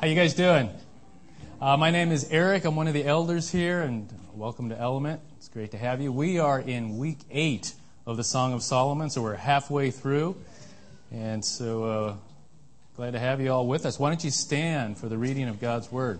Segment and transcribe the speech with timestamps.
[0.00, 0.70] How you guys doing?
[1.60, 2.64] Uh, my name is Eric.
[2.64, 5.20] I'm one of the elders here, and welcome to Element.
[5.36, 6.10] It's great to have you.
[6.10, 7.74] We are in week eight
[8.06, 10.36] of the Song of Solomon, so we're halfway through,
[11.12, 12.14] and so uh,
[12.96, 13.98] glad to have you all with us.
[13.98, 16.18] Why don't you stand for the reading of God's Word?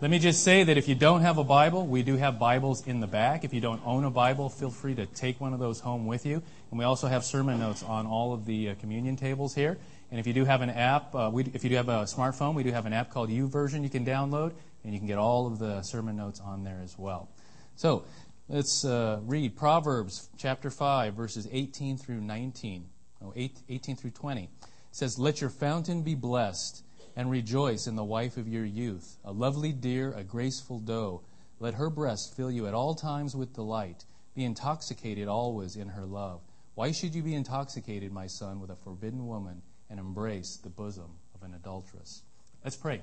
[0.00, 2.86] Let me just say that if you don't have a Bible, we do have Bibles
[2.86, 3.42] in the back.
[3.42, 6.24] If you don't own a Bible, feel free to take one of those home with
[6.24, 6.40] you.
[6.70, 9.76] And we also have sermon notes on all of the uh, communion tables here.
[10.12, 12.54] And if you do have an app, uh, we, if you do have a smartphone,
[12.54, 14.52] we do have an app called YouVersion you can download,
[14.84, 17.30] and you can get all of the sermon notes on there as well.
[17.76, 18.04] So
[18.46, 22.84] let's uh, read Proverbs chapter 5, verses 18 through 19.
[23.24, 24.42] Oh, 18 through 20.
[24.42, 24.50] It
[24.90, 26.84] says, Let your fountain be blessed,
[27.16, 31.22] and rejoice in the wife of your youth, a lovely deer, a graceful doe.
[31.58, 34.04] Let her breast fill you at all times with delight.
[34.34, 36.42] Be intoxicated always in her love.
[36.74, 39.62] Why should you be intoxicated, my son, with a forbidden woman?
[39.92, 42.22] And embrace the bosom of an adulteress.
[42.64, 43.02] Let's pray.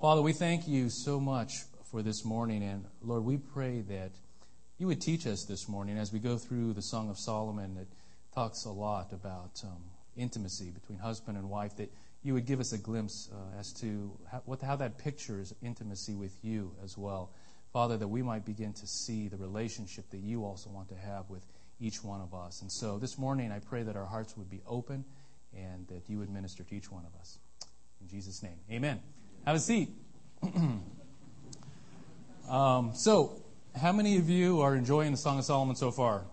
[0.00, 4.10] Father, we thank you so much for this morning, and Lord, we pray that
[4.78, 7.86] you would teach us this morning as we go through the Song of Solomon that
[8.34, 9.84] talks a lot about um,
[10.16, 11.92] intimacy between husband and wife, that
[12.24, 16.16] you would give us a glimpse uh, as to how, what, how that pictures intimacy
[16.16, 17.30] with you as well.
[17.72, 21.30] Father, that we might begin to see the relationship that you also want to have
[21.30, 21.46] with
[21.78, 22.60] each one of us.
[22.60, 25.04] And so this morning, I pray that our hearts would be open
[25.58, 27.38] and that you would minister to each one of us.
[28.00, 29.00] In Jesus' name, amen.
[29.44, 29.90] Have a seat.
[32.48, 33.42] um, so,
[33.80, 36.24] how many of you are enjoying the Song of Solomon so far?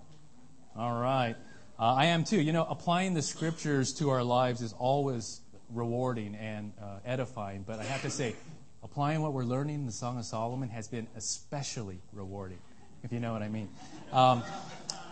[0.76, 1.36] All right.
[1.80, 2.40] Uh, I am too.
[2.40, 5.42] You know, applying the scriptures to our lives is always
[5.74, 8.36] rewarding and uh, edifying, but I have to say,
[8.84, 12.60] applying what we're learning in the Song of Solomon has been especially rewarding,
[13.04, 13.70] if you know what I mean.
[14.12, 14.44] Um,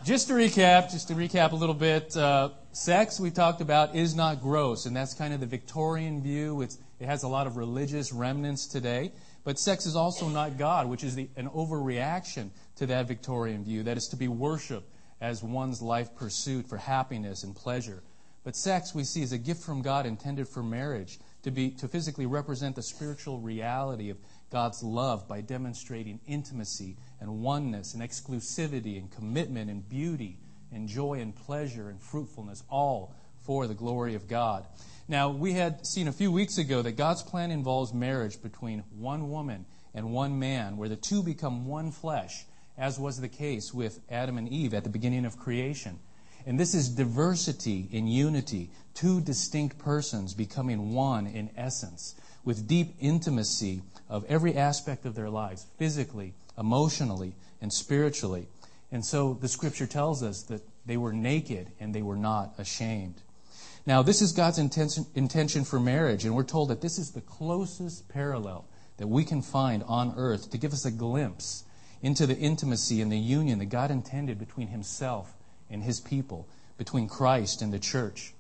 [0.03, 4.15] just to recap, just to recap a little bit, uh, sex we talked about is
[4.15, 6.61] not gross, and that's kind of the Victorian view.
[6.61, 9.13] It's, it has a lot of religious remnants today.
[9.45, 13.83] But sex is also not God, which is the, an overreaction to that Victorian view,
[13.83, 14.89] that is to be worshiped
[15.21, 18.03] as one's life pursuit for happiness and pleasure.
[18.43, 21.87] But sex we see as a gift from God intended for marriage, to be to
[21.87, 24.17] physically represent the spiritual reality of
[24.49, 30.37] God's love by demonstrating intimacy and oneness and exclusivity and commitment and beauty
[30.73, 34.65] and joy and pleasure and fruitfulness, all for the glory of God.
[35.07, 39.29] Now, we had seen a few weeks ago that God's plan involves marriage between one
[39.29, 42.45] woman and one man, where the two become one flesh,
[42.77, 45.99] as was the case with Adam and Eve at the beginning of creation.
[46.45, 52.95] And this is diversity in unity, two distinct persons becoming one in essence with deep
[52.99, 58.47] intimacy of every aspect of their lives, physically, emotionally, and spiritually.
[58.91, 63.15] And so the scripture tells us that they were naked and they were not ashamed.
[63.85, 67.21] Now, this is God's intention, intention for marriage, and we're told that this is the
[67.21, 68.65] closest parallel
[68.97, 71.63] that we can find on earth to give us a glimpse
[72.01, 75.33] into the intimacy and the union that God intended between Himself
[75.69, 76.47] and His people,
[76.77, 78.33] between Christ and the church.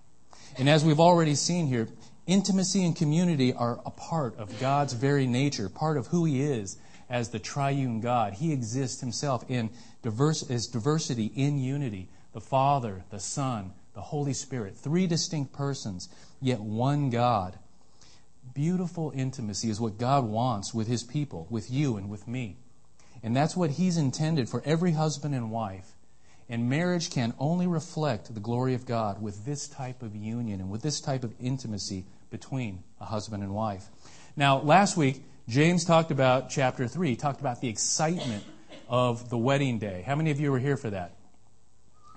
[0.57, 1.87] And as we've already seen here,
[2.25, 6.77] Intimacy and community are a part of God's very nature, part of who He is
[7.09, 8.33] as the triune God.
[8.33, 9.69] He exists Himself in
[10.01, 12.09] diverse, as diversity in unity.
[12.33, 16.09] The Father, the Son, the Holy Spirit, three distinct persons,
[16.41, 17.59] yet one God.
[18.53, 22.57] Beautiful intimacy is what God wants with His people, with you and with me.
[23.21, 25.93] And that's what He's intended for every husband and wife.
[26.49, 30.69] And marriage can only reflect the glory of God with this type of union and
[30.69, 33.85] with this type of intimacy between a husband and wife.
[34.35, 37.09] Now, last week, James talked about chapter 3.
[37.09, 38.43] He talked about the excitement
[38.87, 40.03] of the wedding day.
[40.05, 41.15] How many of you were here for that?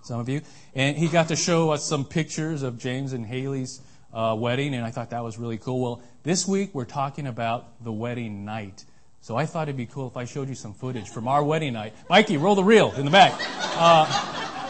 [0.02, 0.42] Some of you.
[0.74, 3.80] And he got to show us some pictures of James and Haley's
[4.12, 5.80] uh, wedding, and I thought that was really cool.
[5.80, 8.84] Well, this week we're talking about the wedding night.
[9.20, 11.72] So I thought it'd be cool if I showed you some footage from our wedding
[11.72, 11.94] night.
[12.08, 13.34] Mikey, roll the reel in the back.
[13.76, 14.06] Uh,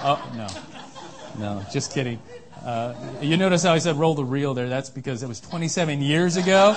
[0.03, 0.49] oh, no.
[1.39, 2.19] No, just kidding.
[2.65, 4.71] Uh, you notice how I said roll the reel there?
[4.71, 6.75] That's because it was 27 years ago.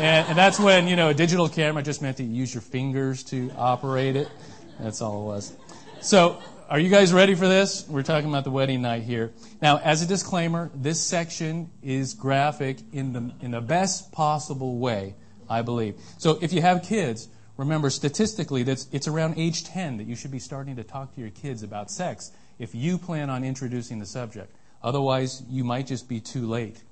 [0.00, 3.22] And, and, that's when, you know, a digital camera just meant to use your fingers
[3.24, 4.30] to operate it.
[4.78, 5.52] That's all it was.
[6.00, 7.86] So, are you guys ready for this?
[7.86, 9.30] We're talking about the wedding night here.
[9.60, 15.16] Now, as a disclaimer, this section is graphic in the, in the best possible way
[15.50, 15.96] I believe.
[16.16, 20.30] So if you have kids, remember statistically that it's around age 10 that you should
[20.30, 24.06] be starting to talk to your kids about sex if you plan on introducing the
[24.06, 24.56] subject.
[24.82, 26.82] Otherwise, you might just be too late.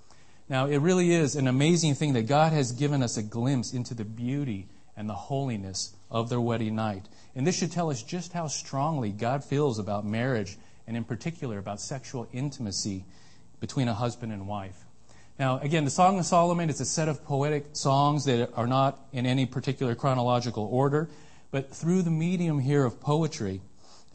[0.48, 3.94] Now, it really is an amazing thing that God has given us a glimpse into
[3.94, 4.66] the beauty
[4.96, 7.06] and the holiness of their wedding night.
[7.34, 10.56] And this should tell us just how strongly God feels about marriage
[10.86, 13.04] and, in particular, about sexual intimacy
[13.60, 14.86] between a husband and wife.
[15.38, 18.98] Now, again, the Song of Solomon is a set of poetic songs that are not
[19.12, 21.10] in any particular chronological order,
[21.50, 23.60] but through the medium here of poetry,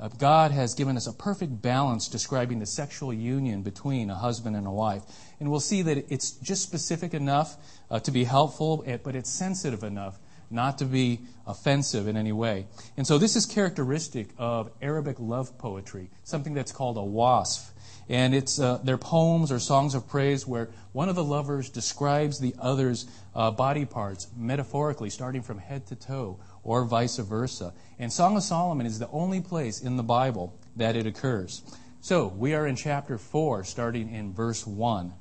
[0.03, 4.53] uh, God has given us a perfect balance describing the sexual union between a husband
[4.57, 5.03] and a wife.
[5.39, 7.55] And we'll see that it's just specific enough
[7.89, 10.19] uh, to be helpful, eh, but it's sensitive enough
[10.51, 12.65] not to be offensive in any way.
[12.97, 17.71] And so this is characteristic of Arabic love poetry, something that's called a wasf.
[18.09, 22.39] And it's uh, their poems or songs of praise where one of the lovers describes
[22.39, 27.74] the other's uh, body parts metaphorically, starting from head to toe, or vice versa.
[28.00, 31.62] And Song of Solomon is the only place in the Bible that it occurs.
[32.01, 35.13] So we are in chapter 4, starting in verse 1.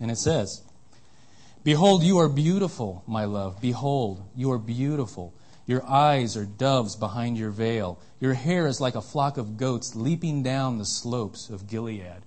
[0.00, 0.62] And it says,
[1.64, 3.60] Behold, you are beautiful, my love.
[3.60, 5.34] Behold, you are beautiful.
[5.66, 8.00] Your eyes are doves behind your veil.
[8.20, 12.22] Your hair is like a flock of goats leaping down the slopes of Gilead.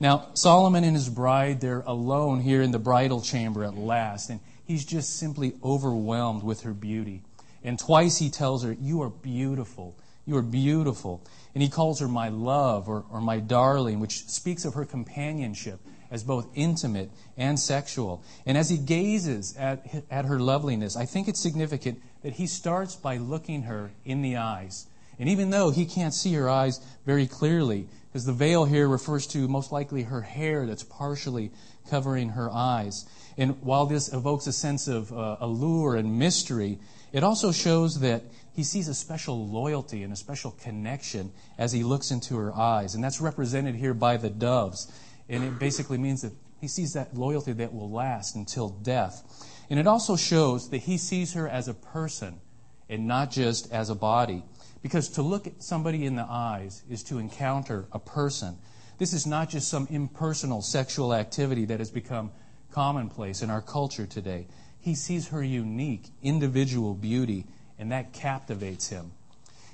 [0.00, 4.40] Now, Solomon and his bride, they're alone here in the bridal chamber at last, and
[4.64, 7.22] he's just simply overwhelmed with her beauty.
[7.64, 9.96] And twice he tells her, You are beautiful.
[10.26, 11.22] You are beautiful.
[11.54, 15.80] And he calls her my love or, or my darling, which speaks of her companionship
[16.10, 18.22] as both intimate and sexual.
[18.46, 22.94] And as he gazes at, at her loveliness, I think it's significant that he starts
[22.94, 24.86] by looking her in the eyes.
[25.18, 29.26] And even though he can't see her eyes very clearly, because the veil here refers
[29.28, 31.50] to most likely her hair that's partially
[31.90, 33.06] covering her eyes.
[33.36, 36.78] And while this evokes a sense of uh, allure and mystery,
[37.14, 38.24] it also shows that
[38.54, 42.96] he sees a special loyalty and a special connection as he looks into her eyes.
[42.96, 44.92] And that's represented here by the doves.
[45.28, 49.22] And it basically means that he sees that loyalty that will last until death.
[49.70, 52.40] And it also shows that he sees her as a person
[52.88, 54.42] and not just as a body.
[54.82, 58.58] Because to look at somebody in the eyes is to encounter a person.
[58.98, 62.32] This is not just some impersonal sexual activity that has become
[62.72, 64.48] commonplace in our culture today.
[64.84, 67.46] He sees her unique, individual beauty,
[67.78, 69.12] and that captivates him.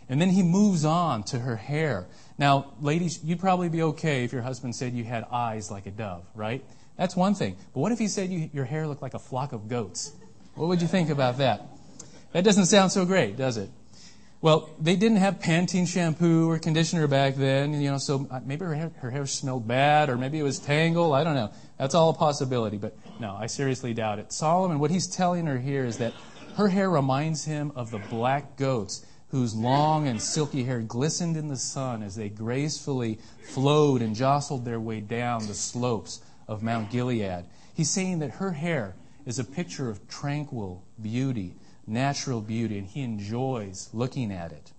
[0.09, 2.07] And then he moves on to her hair.
[2.39, 5.91] Now, ladies, you'd probably be okay if your husband said you had eyes like a
[5.91, 6.65] dove, right?
[6.97, 7.57] That's one thing.
[7.75, 10.13] But what if he said you, your hair looked like a flock of goats?
[10.55, 11.67] What would you think about that?
[12.31, 13.69] That doesn't sound so great, does it?
[14.43, 18.65] Well, they didn't have Pantene shampoo or conditioner back then, you know, so uh, maybe
[18.65, 21.13] her hair, her hair smelled bad or maybe it was tangled.
[21.13, 21.53] I don't know.
[21.77, 24.33] That's all a possibility, but no, I seriously doubt it.
[24.33, 26.15] Solomon, what he's telling her here is that
[26.57, 31.49] her hair reminds him of the black goats whose long and silky hair glistened in
[31.49, 36.91] the sun as they gracefully flowed and jostled their way down the slopes of Mount
[36.91, 37.45] Gilead.
[37.75, 38.97] He's saying that her hair
[39.27, 41.57] is a picture of tranquil beauty,
[41.91, 44.73] natural beauty, and he enjoys looking at it.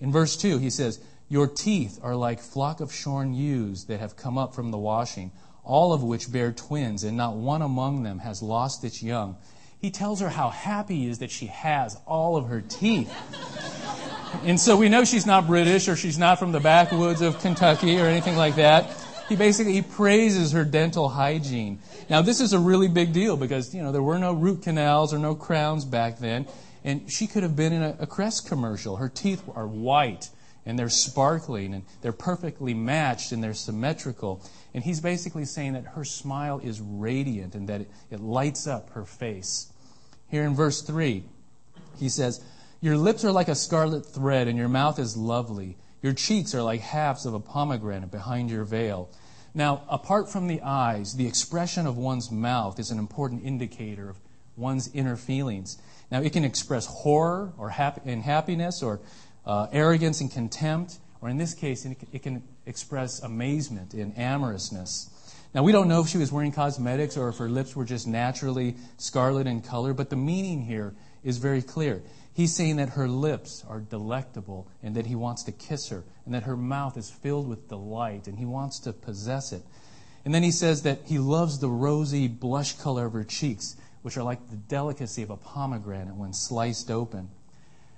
[0.00, 4.16] In verse 2, he says, Your teeth are like flock of shorn ewes that have
[4.16, 5.32] come up from the washing,
[5.64, 9.36] all of which bear twins, and not one among them has lost its young.
[9.80, 13.12] He tells her how happy he is that she has all of her teeth.
[14.42, 17.98] And so we know she's not British or she's not from the backwoods of Kentucky
[17.98, 18.90] or anything like that.
[19.28, 21.80] He basically he praises her dental hygiene.
[22.10, 25.14] Now this is a really big deal because you know there were no root canals
[25.14, 26.46] or no crowns back then,
[26.84, 28.96] and she could have been in a, a Crest commercial.
[28.96, 30.28] Her teeth are white
[30.66, 34.42] and they're sparkling and they're perfectly matched and they're symmetrical.
[34.72, 38.90] And he's basically saying that her smile is radiant and that it, it lights up
[38.90, 39.72] her face.
[40.28, 41.24] Here in verse 3,
[41.98, 42.42] he says,
[42.80, 45.76] Your lips are like a scarlet thread, and your mouth is lovely.
[46.04, 49.08] Your cheeks are like halves of a pomegranate behind your veil.
[49.54, 54.18] Now, apart from the eyes, the expression of one's mouth is an important indicator of
[54.54, 55.78] one's inner feelings.
[56.10, 59.00] Now, it can express horror or happy, and happiness or
[59.46, 65.08] uh, arrogance and contempt, or in this case, it can express amazement and amorousness.
[65.54, 68.06] Now, we don't know if she was wearing cosmetics or if her lips were just
[68.06, 72.02] naturally scarlet in color, but the meaning here is very clear.
[72.34, 76.34] He's saying that her lips are delectable and that he wants to kiss her, and
[76.34, 79.62] that her mouth is filled with delight and he wants to possess it.
[80.24, 84.16] And then he says that he loves the rosy blush color of her cheeks, which
[84.16, 87.28] are like the delicacy of a pomegranate when sliced open.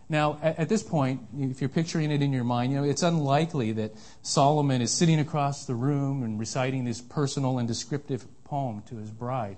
[0.09, 3.73] Now, at, this point, if you're picturing it in your mind, you know, it's unlikely
[3.73, 8.99] that Solomon is sitting across the room and reciting this personal and descriptive poem to
[8.99, 9.57] his bride.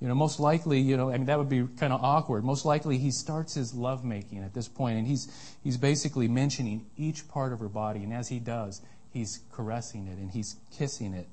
[0.00, 2.42] You know, most likely, you know, I mean, that would be kind of awkward.
[2.42, 5.28] Most likely, he starts his lovemaking at this point, and he's,
[5.62, 8.80] he's basically mentioning each part of her body, and as he does,
[9.12, 11.28] he's caressing it and he's kissing it.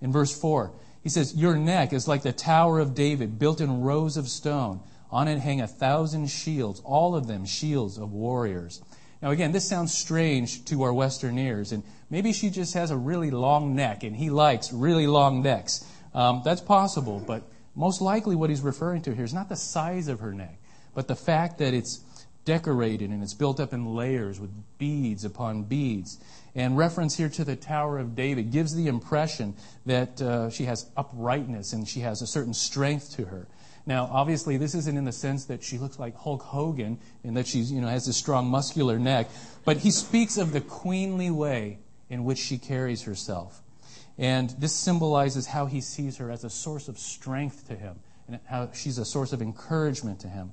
[0.00, 0.72] In verse 4,
[1.02, 4.80] he says, Your neck is like the Tower of David, built in rows of stone.
[5.10, 8.82] On it hang a thousand shields, all of them shields of warriors.
[9.22, 12.96] Now, again, this sounds strange to our Western ears, and maybe she just has a
[12.96, 15.84] really long neck, and he likes really long necks.
[16.14, 17.42] Um, that's possible, but
[17.78, 20.58] most likely what he's referring to here is not the size of her neck,
[20.94, 22.00] but the fact that it's
[22.44, 26.18] decorated and it's built up in layers with beads upon beads.
[26.56, 29.54] And reference here to the Tower of David gives the impression
[29.86, 33.46] that uh, she has uprightness and she has a certain strength to her.
[33.86, 37.46] Now, obviously, this isn't in the sense that she looks like Hulk Hogan and that
[37.46, 39.30] she you know, has a strong muscular neck,
[39.64, 41.78] but he speaks of the queenly way
[42.10, 43.62] in which she carries herself.
[44.18, 48.40] And this symbolizes how he sees her as a source of strength to him and
[48.46, 50.52] how she's a source of encouragement to him.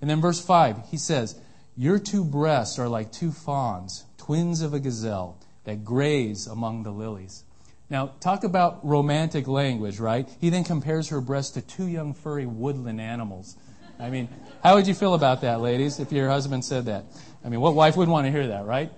[0.00, 1.38] And then verse 5, he says,
[1.76, 6.90] Your two breasts are like two fawns, twins of a gazelle, that graze among the
[6.90, 7.44] lilies.
[7.88, 10.28] Now, talk about romantic language, right?
[10.40, 13.56] He then compares her breasts to two young furry woodland animals.
[13.98, 14.28] I mean,
[14.62, 17.04] how would you feel about that, ladies, if your husband said that?
[17.44, 18.90] I mean, what wife would want to hear that, right?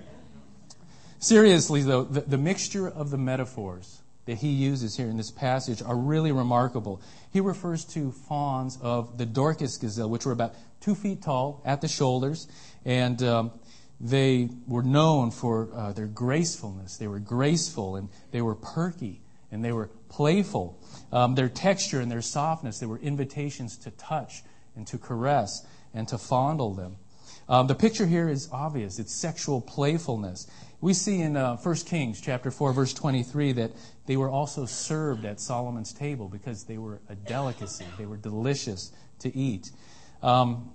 [1.19, 5.83] Seriously, though, the, the mixture of the metaphors that he uses here in this passage
[5.83, 7.01] are really remarkable.
[7.33, 11.81] He refers to fawns of the Dorcas gazelle, which were about two feet tall at
[11.81, 12.47] the shoulders,
[12.85, 13.53] and um,
[14.01, 16.97] they were known for uh, their gracefulness.
[16.99, 19.21] They were graceful and they were perky
[19.51, 20.79] and they were playful.
[21.11, 24.43] Um, their texture and their softness, they were invitations to touch
[24.77, 26.97] and to caress and to fondle them.
[27.49, 28.99] Um, the picture here is obvious.
[28.99, 30.47] It's sexual playfulness.
[30.81, 33.73] We see in uh, 1 Kings chapter 4 verse 23 that
[34.07, 37.85] they were also served at Solomon's table because they were a delicacy.
[37.99, 39.73] They were delicious to eat.
[40.23, 40.71] Um,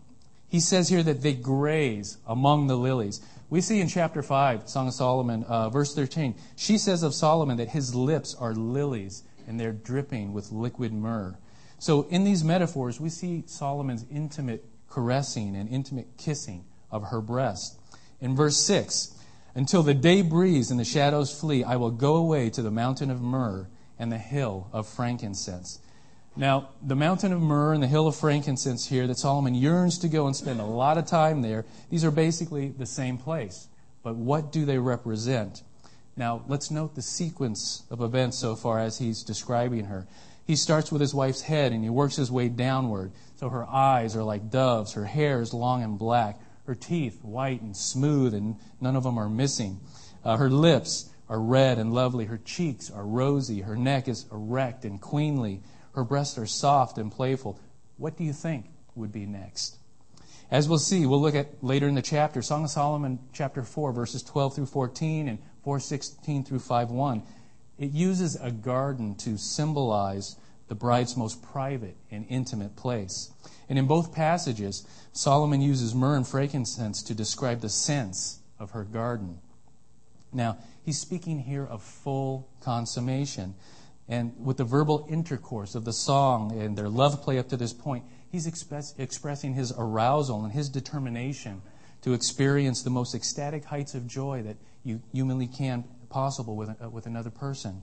[0.50, 3.22] he says here that they graze among the lilies.
[3.50, 7.58] We see in chapter 5, Song of Solomon, uh, verse 13, she says of Solomon
[7.58, 11.38] that his lips are lilies and they're dripping with liquid myrrh.
[11.80, 17.80] So in these metaphors, we see Solomon's intimate caressing and intimate kissing of her breast.
[18.22, 19.13] In verse 6,
[19.56, 23.12] until the day breeze and the shadows flee, I will go away to the mountain
[23.12, 23.68] of myrrh
[24.00, 25.80] and the hill of frankincense.
[26.36, 30.08] Now, the mountain of myrrh and the hill of frankincense here that Solomon yearns to
[30.10, 33.68] go and spend a lot of time there, these are basically the same place.
[34.02, 35.62] But what do they represent?
[36.18, 40.08] Now, let's note the sequence of events so far as he's describing her.
[40.46, 43.12] He starts with his wife's head and he works his way downward.
[43.36, 47.62] So her eyes are like doves, her hair is long and black, her teeth white
[47.62, 49.80] and smooth, and none of them are missing.
[50.24, 52.26] Uh, her lips are red and lovely.
[52.26, 53.62] Her cheeks are rosy.
[53.62, 55.62] Her neck is erect and queenly.
[55.94, 57.60] Her breasts are soft and playful.
[57.98, 58.66] What do you think
[58.96, 59.78] would be next?
[60.52, 63.92] As we'll see, we'll look at later in the chapter, Song of Solomon, chapter 4,
[63.92, 67.24] verses 12 through 14 and 416 through 5:1.
[67.80, 70.36] It uses a garden to symbolize
[70.68, 73.32] the bride's most private and intimate place.
[73.70, 78.84] And in both passages, Solomon uses myrrh and frankincense to describe the sense of her
[78.84, 79.40] garden.
[80.32, 83.56] Now, he's speaking here of full consummation.
[84.08, 87.74] And with the verbal intercourse of the song and their love play up to this
[87.74, 91.62] point, he's express, expressing his arousal and his determination
[92.02, 96.90] to experience the most ecstatic heights of joy that you humanly can possible with, uh,
[96.90, 97.82] with another person.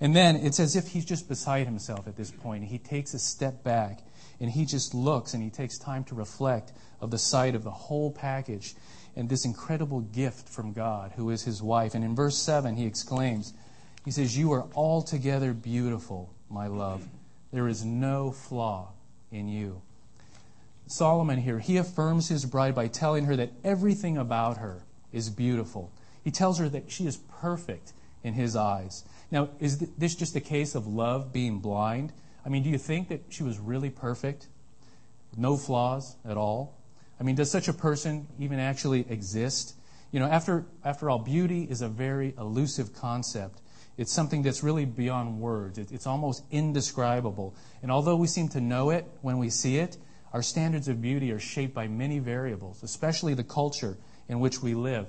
[0.00, 2.64] And then it's as if he's just beside himself at this point.
[2.64, 4.00] He takes a step back
[4.42, 7.70] and he just looks and he takes time to reflect of the sight of the
[7.70, 8.74] whole package
[9.14, 11.94] and this incredible gift from God, who is his wife.
[11.94, 13.52] And in verse 7, he exclaims,
[14.04, 17.06] He says, You are altogether beautiful, my love.
[17.52, 18.88] There is no flaw
[19.30, 19.80] in you.
[20.88, 24.82] Solomon here, he affirms his bride by telling her that everything about her
[25.12, 25.92] is beautiful.
[26.24, 27.92] He tells her that she is perfect
[28.24, 29.04] in his eyes.
[29.30, 32.12] Now, is this just a case of love being blind?
[32.44, 34.48] I mean, do you think that she was really perfect?
[35.36, 36.78] No flaws at all?
[37.20, 39.74] I mean, does such a person even actually exist?
[40.10, 43.60] You know, after, after all, beauty is a very elusive concept.
[43.96, 45.78] It's something that's really beyond words.
[45.78, 47.54] It, it's almost indescribable.
[47.82, 49.96] And although we seem to know it when we see it,
[50.32, 54.74] our standards of beauty are shaped by many variables, especially the culture in which we
[54.74, 55.06] live.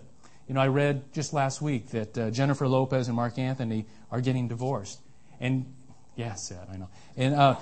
[0.47, 4.19] You know, I read just last week that uh, Jennifer Lopez and Marc Anthony are
[4.19, 4.99] getting divorced.
[5.39, 5.73] And
[6.15, 6.89] yeah, sad, I know.
[7.17, 7.55] And uh,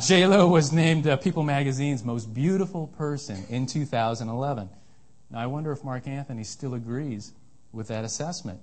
[0.00, 4.68] J Lo was named uh, People Magazine's most beautiful person in 2011.
[5.30, 7.32] Now, I wonder if Marc Anthony still agrees
[7.72, 8.60] with that assessment.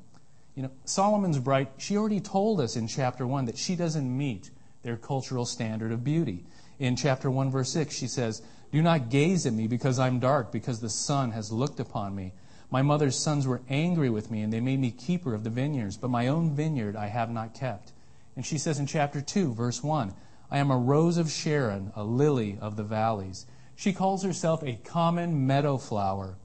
[0.55, 1.71] You know, Solomon's bright.
[1.77, 4.49] she already told us in chapter 1 that she doesn't meet
[4.83, 6.43] their cultural standard of beauty.
[6.79, 10.51] In chapter 1, verse 6, she says, Do not gaze at me because I'm dark,
[10.51, 12.33] because the sun has looked upon me.
[12.69, 15.95] My mother's sons were angry with me, and they made me keeper of the vineyards,
[15.95, 17.92] but my own vineyard I have not kept.
[18.35, 20.13] And she says in chapter 2, verse 1,
[20.49, 23.45] I am a rose of Sharon, a lily of the valleys.
[23.75, 26.37] She calls herself a common meadow flower.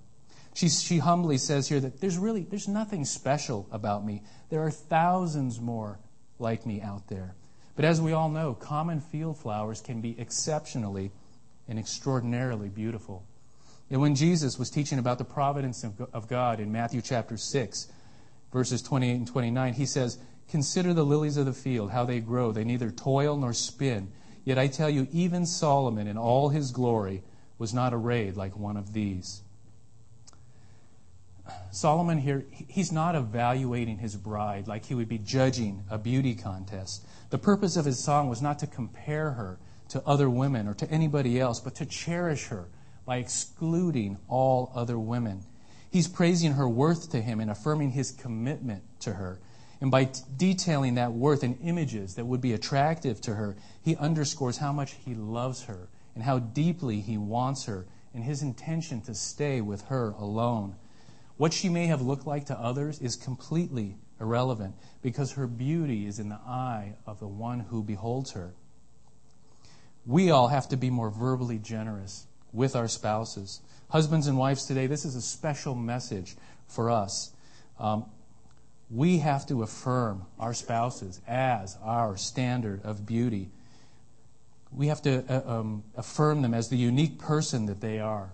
[0.55, 4.23] She, she humbly says here that there's really there's nothing special about me.
[4.51, 6.01] There are thousands more
[6.39, 7.35] like me out there.
[7.77, 11.13] But as we all know, common field flowers can be exceptionally
[11.69, 13.25] and extraordinarily beautiful.
[13.91, 17.89] And when Jesus was teaching about the providence of God in Matthew chapter 6,
[18.53, 20.19] verses 28 and 29, he says,
[20.49, 22.53] Consider the lilies of the field, how they grow.
[22.53, 24.11] They neither toil nor spin.
[24.45, 27.23] Yet I tell you, even Solomon in all his glory
[27.59, 29.43] was not arrayed like one of these.
[31.71, 37.07] Solomon here, he's not evaluating his bride like he would be judging a beauty contest.
[37.31, 39.59] The purpose of his song was not to compare her
[39.91, 42.69] to other women or to anybody else, but to cherish her
[43.05, 45.45] by excluding all other women.
[45.91, 49.41] He's praising her worth to him and affirming his commitment to her.
[49.81, 53.97] And by t- detailing that worth in images that would be attractive to her, he
[53.97, 59.01] underscores how much he loves her and how deeply he wants her and his intention
[59.03, 60.75] to stay with her alone.
[61.37, 66.19] What she may have looked like to others is completely irrelevant because her beauty is
[66.19, 68.55] in the eye of the one who beholds her.
[70.05, 73.61] We all have to be more verbally generous with our spouses.
[73.91, 76.35] Husbands and wives today, this is a special message
[76.67, 77.33] for us.
[77.79, 78.07] Um,
[78.91, 83.51] we have to affirm our spouses as our standard of beauty.
[84.73, 88.31] We have to uh, um, affirm them as the unique person that they are.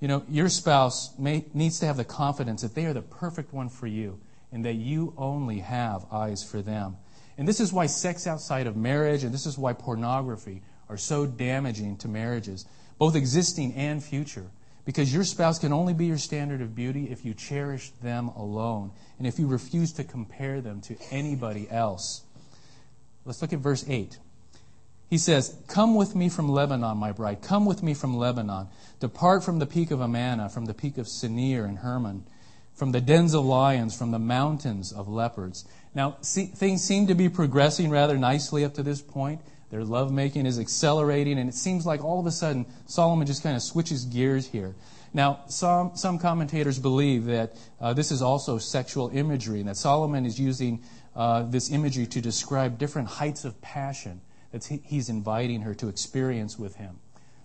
[0.00, 3.52] You know, your spouse may, needs to have the confidence that they are the perfect
[3.52, 4.18] one for you
[4.50, 6.96] and that you only have eyes for them.
[7.38, 11.26] And this is why sex outside of marriage and this is why pornography are so
[11.26, 12.66] damaging to marriages,
[12.98, 14.46] both existing and future.
[14.84, 18.90] Because your spouse can only be your standard of beauty if you cherish them alone
[19.18, 22.22] and if you refuse to compare them to anybody else.
[23.24, 24.18] Let's look at verse 8.
[25.08, 27.42] He says, Come with me from Lebanon, my bride.
[27.42, 28.68] Come with me from Lebanon.
[28.98, 32.24] Depart from the peak of Amana, from the peak of Senir and Hermon,
[32.74, 35.66] from the dens of lions, from the mountains of leopards.
[35.94, 39.42] Now, see, things seem to be progressing rather nicely up to this point.
[39.72, 43.56] Their lovemaking is accelerating, and it seems like all of a sudden Solomon just kind
[43.56, 44.74] of switches gears here.
[45.14, 50.26] Now, some, some commentators believe that uh, this is also sexual imagery, and that Solomon
[50.26, 50.82] is using
[51.16, 54.20] uh, this imagery to describe different heights of passion
[54.50, 56.98] that he's inviting her to experience with him.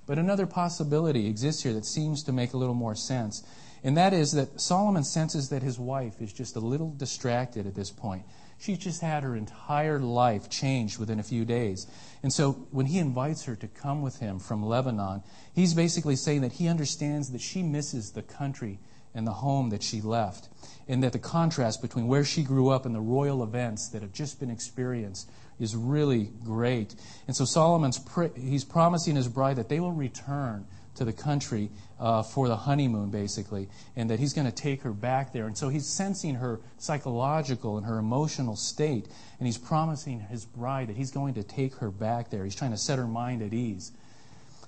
[0.06, 3.42] But another possibility exists here that seems to make a little more sense,
[3.86, 7.76] and that is that Solomon senses that his wife is just a little distracted at
[7.76, 8.24] this point.
[8.60, 11.88] She's just had her entire life changed within a few days.
[12.24, 15.22] And so when he invites her to come with him from Lebanon,
[15.54, 18.80] he's basically saying that he understands that she misses the country
[19.14, 20.50] and the home that she left.
[20.88, 24.14] And that the contrast between where she grew up and the royal events that have
[24.14, 26.96] just been experienced is really great.
[27.28, 28.00] And so Solomon's
[28.36, 30.66] he's promising his bride that they will return
[30.96, 34.92] to the country uh, for the honeymoon, basically, and that he's going to take her
[34.92, 35.48] back there.
[35.48, 39.08] And so he's sensing her psychological and her emotional state,
[39.40, 42.44] and he's promising his bride that he's going to take her back there.
[42.44, 43.92] He's trying to set her mind at ease.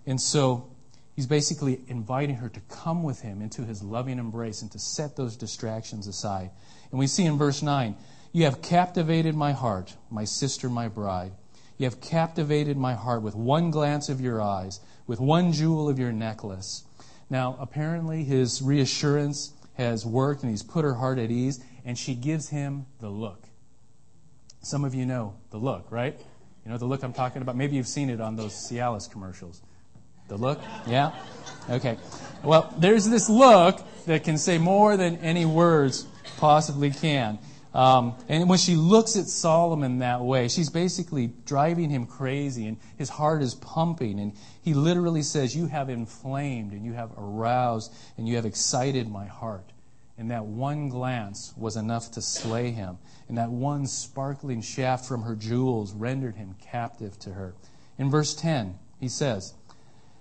[0.08, 0.72] And so
[1.16, 5.16] he's basically inviting her to come with him into his loving embrace and to set
[5.16, 6.50] those distractions aside.
[6.92, 7.96] And we see in verse 9,
[8.32, 11.34] You have captivated my heart, my sister, my bride.
[11.78, 15.98] You have captivated my heart with one glance of your eyes, with one jewel of
[16.00, 16.84] your necklace.
[17.30, 22.16] Now, apparently, his reassurance has worked and he's put her heart at ease, and she
[22.16, 23.46] gives him the look.
[24.62, 26.20] Some of you know the look, right?
[26.66, 27.56] You know the look I'm talking about?
[27.56, 29.62] Maybe you've seen it on those Cialis commercials.
[30.28, 30.60] The look?
[30.86, 31.12] Yeah?
[31.70, 31.98] Okay.
[32.44, 36.06] Well, there's this look that can say more than any words
[36.38, 37.40] possibly can.
[37.74, 42.78] Um, and when she looks at Solomon that way, she's basically driving him crazy, and
[42.98, 44.20] his heart is pumping.
[44.20, 49.10] And he literally says, You have inflamed, and you have aroused, and you have excited
[49.10, 49.72] my heart.
[50.18, 52.98] And that one glance was enough to slay him.
[53.30, 57.54] And that one sparkling shaft from her jewels rendered him captive to her.
[57.98, 59.54] In verse 10, he says,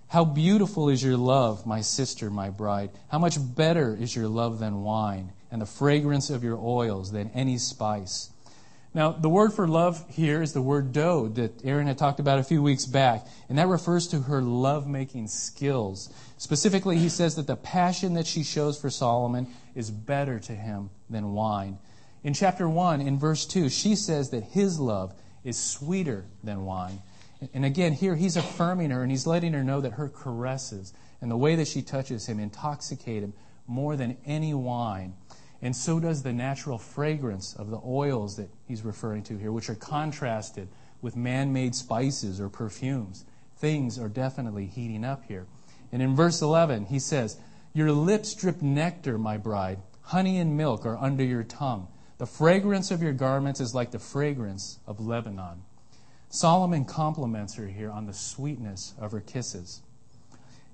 [0.08, 2.90] How beautiful is your love, my sister, my bride.
[3.08, 7.30] How much better is your love than wine and the fragrance of your oils than
[7.34, 8.30] any spice.
[8.94, 12.38] Now, the word for love here is the word dode that Aaron had talked about
[12.38, 16.12] a few weeks back, and that refers to her love-making skills.
[16.38, 20.90] Specifically, he says that the passion that she shows for Solomon is better to him
[21.10, 21.78] than wine.
[22.24, 27.00] In chapter 1, in verse 2, she says that his love is sweeter than wine.
[27.54, 31.30] And again, here he's affirming her and he's letting her know that her caresses and
[31.30, 33.32] the way that she touches him intoxicate him
[33.66, 35.14] more than any wine.
[35.60, 39.68] And so does the natural fragrance of the oils that he's referring to here, which
[39.68, 40.68] are contrasted
[41.02, 43.24] with man made spices or perfumes.
[43.56, 45.46] Things are definitely heating up here.
[45.90, 47.38] And in verse 11, he says,
[47.72, 49.78] Your lips drip nectar, my bride.
[50.02, 51.88] Honey and milk are under your tongue.
[52.18, 55.62] The fragrance of your garments is like the fragrance of Lebanon.
[56.30, 59.82] Solomon compliments her here on the sweetness of her kisses.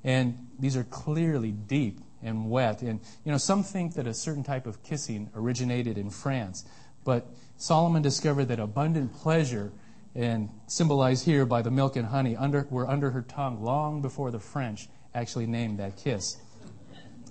[0.02, 2.82] And these are clearly deep and wet.
[2.82, 6.64] And, you know, some think that a certain type of kissing originated in France.
[7.04, 9.72] But Solomon discovered that abundant pleasure,
[10.14, 14.30] and symbolized here by the milk and honey, under, were under her tongue long before
[14.30, 16.36] the French actually named that kiss.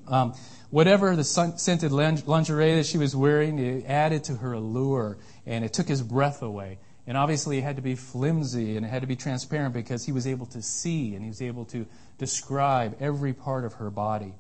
[0.08, 0.34] Um,
[0.70, 5.74] whatever the scented lingerie that she was wearing, it added to her allure, and it
[5.74, 6.80] took his breath away.
[7.06, 10.14] And obviously, it had to be flimsy and it had to be transparent because he
[10.14, 11.86] was able to see and he was able to
[12.18, 14.34] describe every part of her body.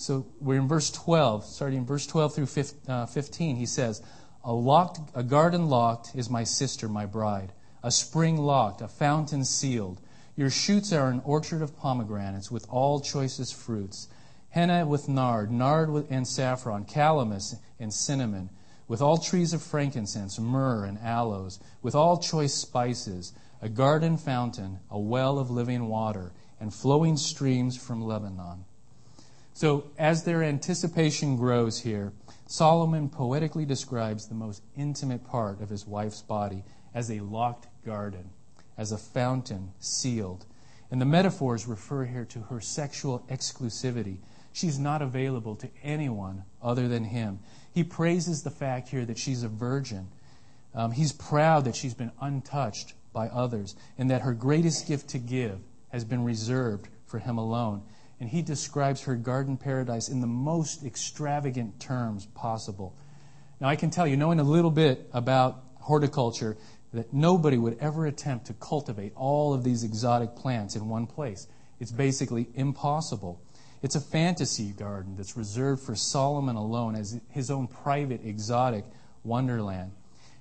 [0.00, 3.56] So we're in verse 12, starting in verse 12 through uh, 15.
[3.56, 4.00] He says,
[4.44, 9.44] a, locked, a garden locked is my sister, my bride, a spring locked, a fountain
[9.44, 10.00] sealed.
[10.36, 14.06] Your shoots are an orchard of pomegranates with all choicest fruits
[14.50, 18.50] henna with nard, nard and saffron, calamus and cinnamon,
[18.86, 24.78] with all trees of frankincense, myrrh and aloes, with all choice spices, a garden fountain,
[24.92, 26.30] a well of living water,
[26.60, 28.64] and flowing streams from Lebanon.
[29.58, 32.12] So, as their anticipation grows here,
[32.46, 36.62] Solomon poetically describes the most intimate part of his wife's body
[36.94, 38.30] as a locked garden,
[38.76, 40.46] as a fountain sealed.
[40.92, 44.18] And the metaphors refer here to her sexual exclusivity
[44.52, 47.40] She's not available to anyone other than him.
[47.74, 50.06] He praises the fact here that she's a virgin.
[50.72, 55.18] Um, he's proud that she's been untouched by others and that her greatest gift to
[55.18, 57.82] give has been reserved for him alone.
[58.20, 62.96] And he describes her garden paradise in the most extravagant terms possible.
[63.60, 66.56] Now, I can tell you, knowing a little bit about horticulture,
[66.92, 71.46] that nobody would ever attempt to cultivate all of these exotic plants in one place.
[71.80, 73.40] It's basically impossible.
[73.82, 78.84] It's a fantasy garden that's reserved for Solomon alone as his own private, exotic
[79.22, 79.92] wonderland.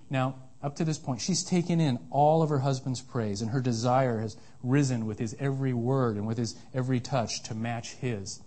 [0.09, 3.61] Now, up to this point, she's taken in all of her husband's praise, and her
[3.61, 8.41] desire has risen with his every word and with his every touch to match his.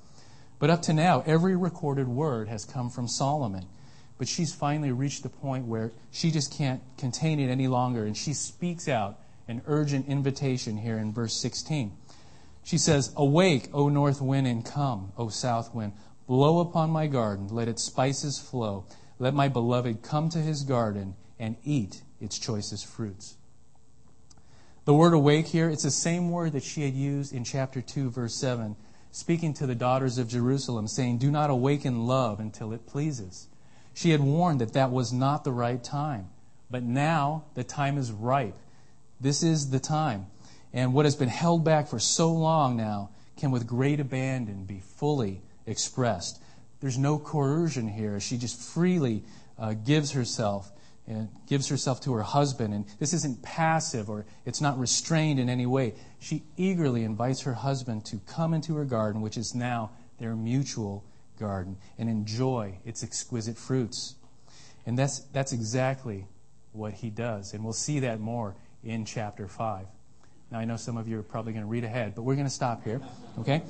[0.59, 3.67] But up to now, every recorded word has come from Solomon.
[4.19, 8.17] But she's finally reached the point where she just can't contain it any longer, and
[8.17, 9.19] she speaks out
[9.49, 11.97] an urgent invitation here in verse 16.
[12.63, 15.93] She says, Awake, O north wind, and come, O south wind.
[16.27, 18.85] Blow upon my garden, let its spices flow.
[19.19, 23.37] Let my beloved come to his garden and eat its choicest fruits.
[24.85, 28.11] The word awake here, it's the same word that she had used in chapter 2,
[28.11, 28.77] verse 7,
[29.11, 33.49] speaking to the daughters of Jerusalem, saying, Do not awaken love until it pleases.
[33.95, 36.29] She had warned that that was not the right time.
[36.71, 38.57] But now the time is ripe.
[39.21, 40.27] This is the time.
[40.73, 44.81] And what has been held back for so long now can, with great abandon, be
[44.81, 46.41] fully expressed.
[46.81, 48.21] There's no coercion here.
[48.21, 49.25] She just freely
[49.59, 50.71] uh, gives herself
[51.47, 52.75] gives herself to her husband.
[52.75, 55.95] And this isn't passive or it's not restrained in any way.
[56.19, 61.05] She eagerly invites her husband to come into her garden, which is now their mutual
[61.39, 64.15] garden, and enjoy its exquisite fruits.
[64.87, 66.27] And that's, that's exactly
[66.73, 67.55] what he does.
[67.55, 69.87] And we'll see that more in chapter 5.
[70.51, 72.47] Now, I know some of you are probably going to read ahead, but we're going
[72.47, 73.01] to stop here,
[73.39, 73.63] okay?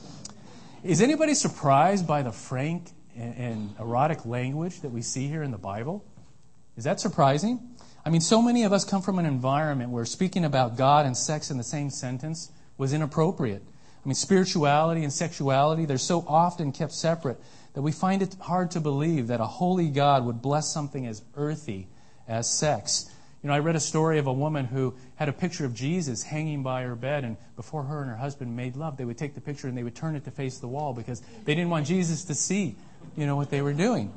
[0.83, 5.51] Is anybody surprised by the frank and, and erotic language that we see here in
[5.51, 6.05] the Bible?
[6.77, 7.61] Is that surprising?
[8.05, 11.17] I mean, so many of us come from an environment where speaking about God and
[11.17, 13.63] sex in the same sentence was inappropriate.
[14.05, 17.39] I mean, spirituality and sexuality, they're so often kept separate
[17.75, 21.23] that we find it hard to believe that a holy God would bless something as
[21.37, 21.89] earthy
[22.27, 23.11] as sex.
[23.43, 26.23] You know, I read a story of a woman who had a picture of Jesus
[26.23, 29.35] hanging by her bed, and before her and her husband made love, they would take
[29.35, 31.87] the picture and they would turn it to face the wall because they didn't want
[31.87, 32.77] Jesus to see,
[33.17, 34.13] you know, what they were doing.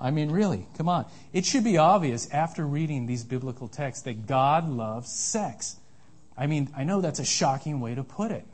[0.00, 1.06] I mean, really, come on.
[1.32, 5.76] It should be obvious after reading these biblical texts that God loves sex.
[6.36, 8.46] I mean, I know that's a shocking way to put it,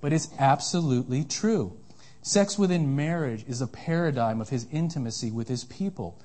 [0.00, 1.76] but it's absolutely true.
[2.22, 6.18] Sex within marriage is a paradigm of his intimacy with his people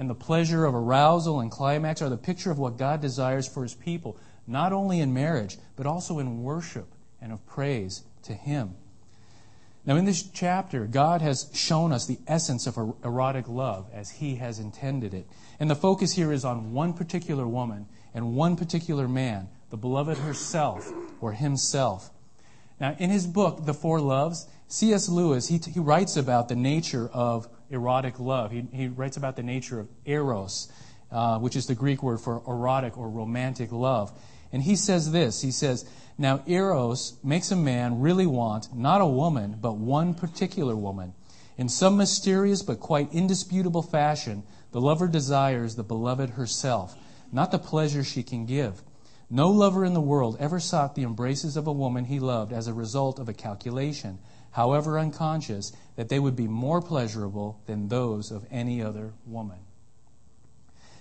[0.00, 3.62] and the pleasure of arousal and climax are the picture of what God desires for
[3.62, 6.86] his people, not only in marriage, but also in worship
[7.20, 8.76] and of praise to him.
[9.86, 14.36] Now, in this chapter, God has shown us the essence of erotic love as He
[14.36, 15.26] has intended it.
[15.58, 20.18] And the focus here is on one particular woman and one particular man, the beloved
[20.18, 22.10] herself or himself.
[22.80, 25.08] Now, in his book, The Four Loves, C.S.
[25.08, 28.50] Lewis, he, he writes about the nature of erotic love.
[28.50, 30.72] He, he writes about the nature of eros,
[31.10, 34.12] uh, which is the Greek word for erotic or romantic love.
[34.52, 35.84] And he says this He says,
[36.18, 41.14] Now, eros makes a man really want not a woman, but one particular woman.
[41.56, 46.96] In some mysterious but quite indisputable fashion, the lover desires the beloved herself,
[47.32, 48.82] not the pleasure she can give.
[49.28, 52.66] No lover in the world ever sought the embraces of a woman he loved as
[52.66, 54.18] a result of a calculation,
[54.52, 59.58] however unconscious, that they would be more pleasurable than those of any other woman.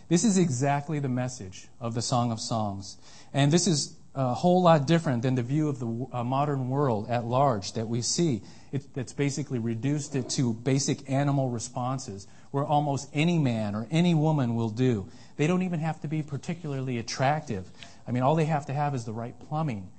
[0.09, 2.97] This is exactly the message of the Song of Songs.
[3.31, 7.07] And this is a whole lot different than the view of the uh, modern world
[7.09, 8.41] at large that we see.
[8.71, 14.15] It, that's basically reduced it to basic animal responses, where almost any man or any
[14.15, 15.07] woman will do.
[15.37, 17.69] They don't even have to be particularly attractive.
[18.07, 19.91] I mean, all they have to have is the right plumbing.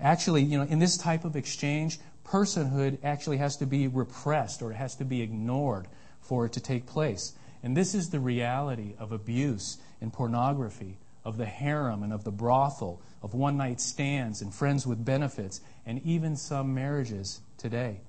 [0.00, 4.70] Actually, you know, in this type of exchange, personhood actually has to be repressed or
[4.70, 5.86] it has to be ignored
[6.22, 7.34] for it to take place.
[7.62, 12.30] And this is the reality of abuse and pornography, of the harem and of the
[12.30, 18.00] brothel, of one night stands and friends with benefits, and even some marriages today.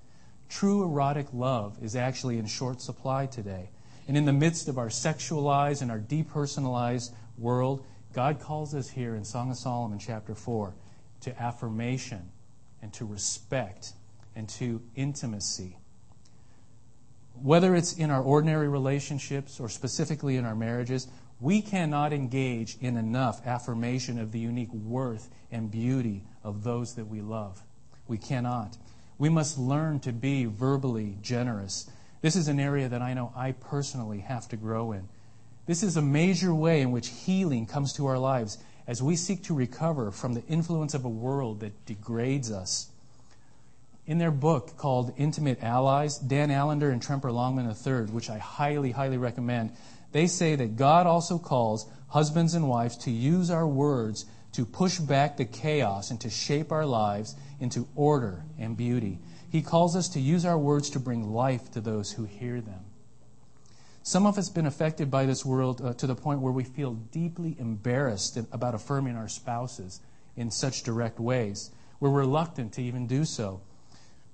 [0.48, 3.70] True erotic love is actually in short supply today.
[4.08, 9.16] And in the midst of our sexualized and our depersonalized world, God calls us here
[9.16, 10.74] in Song of Solomon, chapter 4,
[11.22, 12.32] to affirmation
[12.82, 13.94] and to respect
[14.36, 15.78] and to intimacy.
[17.44, 21.08] Whether it's in our ordinary relationships or specifically in our marriages,
[21.40, 27.08] we cannot engage in enough affirmation of the unique worth and beauty of those that
[27.08, 27.64] we love.
[28.08, 28.78] We cannot.
[29.18, 31.90] We must learn to be verbally generous.
[32.22, 35.10] This is an area that I know I personally have to grow in.
[35.66, 39.44] This is a major way in which healing comes to our lives as we seek
[39.46, 42.91] to recover from the influence of a world that degrades us.
[44.06, 48.92] In their book called Intimate Allies, Dan Allender and Tremper Longman III, which I highly,
[48.92, 49.72] highly recommend,
[50.12, 55.00] they say that God also calls husbands and wives to use our words to push
[55.00, 59.20] back the chaos and to shape our lives into order and beauty.
[59.50, 62.86] He calls us to use our words to bring life to those who hear them.
[64.04, 66.64] Some of us have been affected by this world uh, to the point where we
[66.64, 70.02] feel deeply embarrassed about affirming our spouses
[70.36, 71.70] in such direct ways.
[72.00, 73.62] We're reluctant to even do so.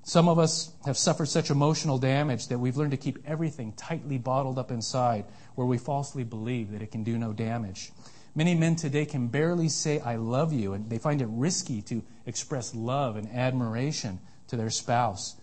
[0.08, 4.17] Some of us have suffered such emotional damage that we've learned to keep everything tightly
[4.17, 7.91] bottled up inside where we falsely believe that it can do no damage.
[8.34, 12.02] Many men today can barely say, I love you, and they find it risky to
[12.26, 15.36] express love and admiration to their spouse.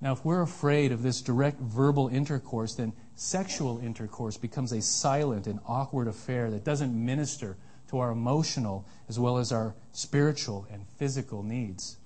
[0.00, 5.46] Now, if we're afraid of this direct verbal intercourse, then sexual intercourse becomes a silent
[5.46, 7.56] and awkward affair that doesn't minister
[7.90, 11.98] to our emotional as well as our spiritual and physical needs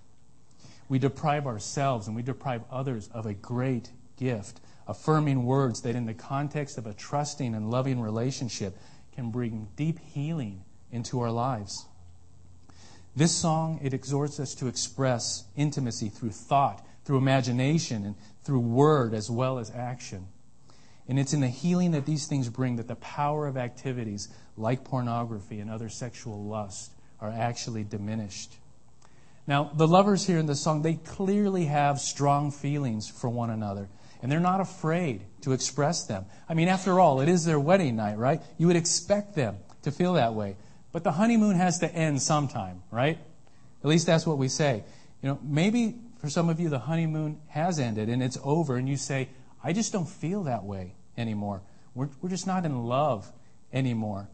[0.95, 6.07] we deprive ourselves and we deprive others of a great gift, affirming words that, in
[6.07, 8.79] the context of a trusting and loving relationship,
[9.13, 11.87] can bring deep healing into our lives.
[13.17, 19.15] This song, it exhorts us to express intimacy through thought, through imagination, and through word
[19.15, 20.29] as well as action.
[21.09, 24.85] And it's in the healing that these things bring that the power of activities like
[24.85, 28.59] pornography and other sexual lust are actually diminished.
[29.47, 33.89] Now, the lovers here in the song, they clearly have strong feelings for one another,
[34.23, 36.25] and they're not afraid to express them.
[36.49, 38.41] I mean, after all, it is their wedding night, right?
[38.57, 40.57] You would expect them to feel that way.
[40.93, 43.19] But the honeymoon has to end sometime, right?
[43.83, 44.83] At least that's what we say.
[45.23, 48.89] You know, maybe for some of you, the honeymoon has ended and it's over, and
[48.89, 49.29] you say,
[49.63, 51.63] I just don't feel that way anymore.
[51.95, 53.31] We're, we're just not in love
[53.73, 54.29] anymore.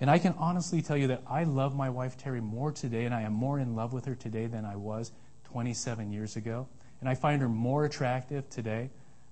[0.00, 3.14] And I can honestly tell you that I love my wife Terry more today, and
[3.14, 5.12] I am more in love with her today than I was
[5.44, 6.66] 27 years ago.
[7.00, 8.90] And I find her more attractive today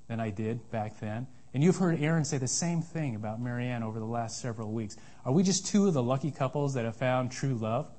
[0.09, 1.27] than I did back then.
[1.55, 4.97] And you've heard Aaron say the same thing about Marianne over the last several weeks.
[5.25, 7.91] Are we just two of the lucky couples that have found true love?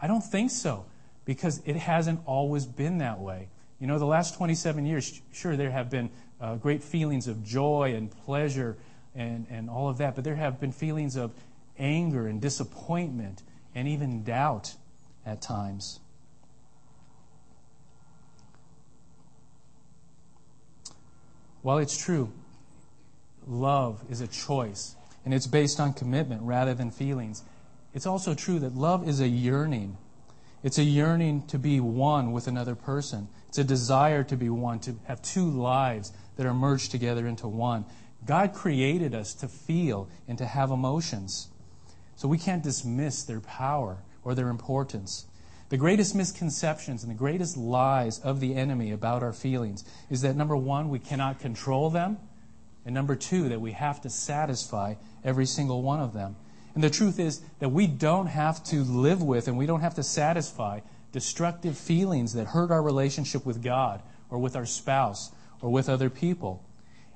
[0.00, 0.84] I don't think so,
[1.24, 3.48] because it hasn't always been that way.
[3.80, 7.94] You know, the last 27 years, sure, there have been uh, great feelings of joy
[7.96, 8.76] and pleasure
[9.14, 11.32] and, and all of that, but there have been feelings of
[11.78, 13.42] anger and disappointment
[13.74, 14.74] and even doubt
[15.24, 16.00] at times.
[21.62, 22.32] While it's true,
[23.46, 27.42] love is a choice and it's based on commitment rather than feelings.
[27.92, 29.96] It's also true that love is a yearning.
[30.62, 33.28] It's a yearning to be one with another person.
[33.48, 37.48] It's a desire to be one, to have two lives that are merged together into
[37.48, 37.84] one.
[38.24, 41.48] God created us to feel and to have emotions.
[42.16, 45.26] So we can't dismiss their power or their importance.
[45.68, 50.36] The greatest misconceptions and the greatest lies of the enemy about our feelings is that
[50.36, 52.18] number one, we cannot control them,
[52.84, 56.36] and number two, that we have to satisfy every single one of them.
[56.74, 59.94] And the truth is that we don't have to live with and we don't have
[59.94, 65.70] to satisfy destructive feelings that hurt our relationship with God or with our spouse or
[65.70, 66.62] with other people.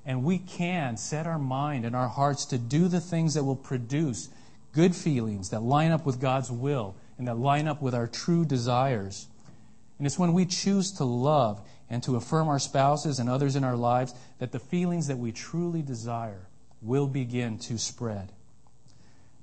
[0.04, 3.54] And we can set our mind and our hearts to do the things that will
[3.54, 4.30] produce
[4.72, 8.44] good feelings that line up with God's will and that line up with our true
[8.44, 9.26] desires.
[9.98, 13.64] And it's when we choose to love and to affirm our spouses and others in
[13.64, 16.46] our lives that the feelings that we truly desire
[16.80, 18.32] will begin to spread.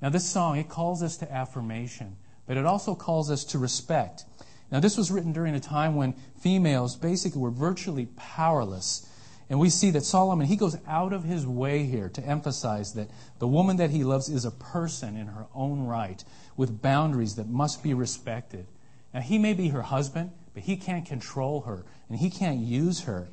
[0.02, 4.26] Now, this song, it calls us to affirmation, but it also calls us to respect.
[4.72, 9.08] Now, this was written during a time when females basically were virtually powerless.
[9.50, 13.10] And we see that Solomon, he goes out of his way here to emphasize that
[13.40, 16.22] the woman that he loves is a person in her own right
[16.58, 18.68] with boundaries that must be respected.
[19.14, 23.02] Now, he may be her husband, but he can't control her and he can't use
[23.02, 23.30] her.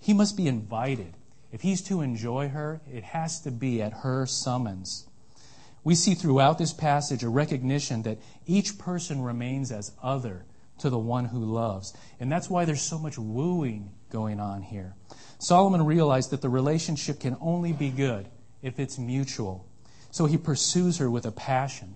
[0.00, 1.14] He must be invited.
[1.52, 5.06] If he's to enjoy her, it has to be at her summons.
[5.84, 10.44] We see throughout this passage a recognition that each person remains as other
[10.78, 11.94] to the one who loves.
[12.20, 14.94] And that's why there's so much wooing going on here.
[15.38, 18.26] Solomon realized that the relationship can only be good
[18.62, 19.64] if it's mutual.
[20.10, 21.94] So he pursues her with a passion.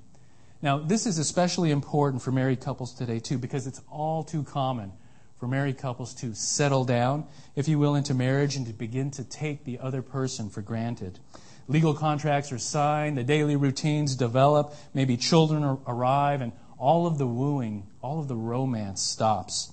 [0.60, 4.92] Now, this is especially important for married couples today, too, because it's all too common
[5.40, 7.26] for married couples to settle down,
[7.56, 11.18] if you will, into marriage and to begin to take the other person for granted.
[11.66, 17.26] Legal contracts are signed, the daily routines develop, maybe children arrive, and all of the
[17.26, 19.71] wooing, all of the romance stops.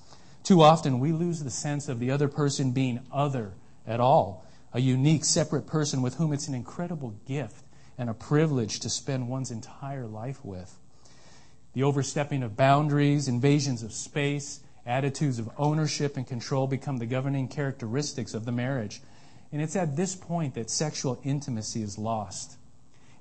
[0.49, 3.53] Too often, we lose the sense of the other person being other
[3.85, 7.63] at all, a unique, separate person with whom it's an incredible gift
[7.99, 10.75] and a privilege to spend one's entire life with.
[11.73, 17.47] The overstepping of boundaries, invasions of space, attitudes of ownership and control become the governing
[17.47, 19.03] characteristics of the marriage.
[19.51, 22.57] And it's at this point that sexual intimacy is lost.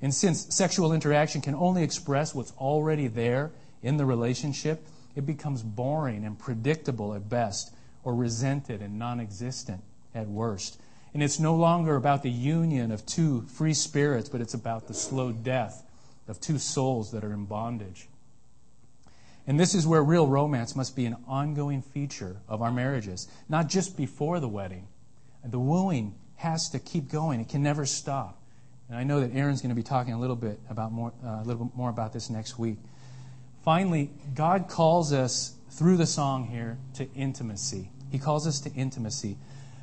[0.00, 3.50] And since sexual interaction can only express what's already there
[3.82, 4.82] in the relationship,
[5.18, 9.82] it becomes boring and predictable at best, or resented and non existent
[10.14, 10.80] at worst.
[11.12, 14.94] And it's no longer about the union of two free spirits, but it's about the
[14.94, 15.84] slow death
[16.28, 18.08] of two souls that are in bondage.
[19.44, 23.68] And this is where real romance must be an ongoing feature of our marriages, not
[23.68, 24.86] just before the wedding.
[25.44, 28.40] The wooing has to keep going, it can never stop.
[28.88, 31.40] And I know that Aaron's going to be talking a little bit about more, uh,
[31.40, 32.76] a little bit more about this next week.
[33.64, 37.90] Finally, God calls us through the song here to intimacy.
[38.10, 39.36] He calls us to intimacy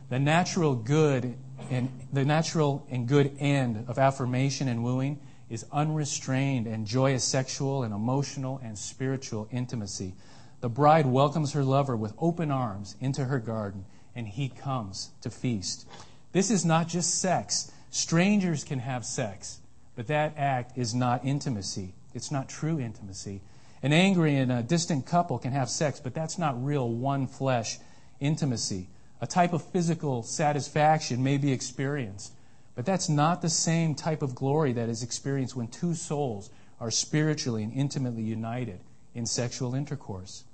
[0.09, 1.35] the natural good
[1.69, 7.83] and the natural and good end of affirmation and wooing is unrestrained and joyous sexual
[7.83, 10.13] and emotional and spiritual intimacy.
[10.61, 13.85] The bride welcomes her lover with open arms into her garden,
[14.15, 15.88] and he comes to feast.
[16.31, 17.71] This is not just sex.
[17.89, 19.59] Strangers can have sex,
[19.95, 21.93] but that act is not intimacy.
[22.13, 23.41] It's not true intimacy.
[23.85, 27.77] An angry and a distant couple can have sex, but that's not real one flesh
[28.19, 28.87] intimacy.
[29.21, 32.33] A type of physical satisfaction may be experienced,
[32.73, 36.89] but that's not the same type of glory that is experienced when two souls are
[36.89, 38.79] spiritually and intimately united
[39.13, 40.45] in sexual intercourse.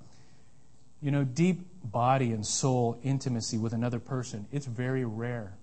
[1.00, 5.54] You know, deep body and soul intimacy with another person, it's very rare.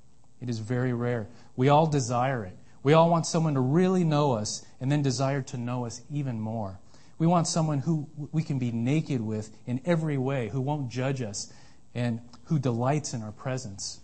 [0.41, 1.27] It is very rare.
[1.55, 2.57] We all desire it.
[2.81, 6.41] We all want someone to really know us and then desire to know us even
[6.41, 6.79] more.
[7.19, 11.21] We want someone who we can be naked with in every way, who won't judge
[11.21, 11.51] us
[11.93, 13.99] and who delights in our presence.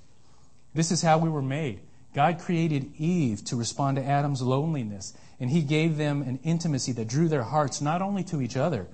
[0.73, 1.79] This is how we were made.
[2.13, 7.07] God created Eve to respond to Adam's loneliness, and he gave them an intimacy that
[7.07, 8.87] drew their hearts not only to each other,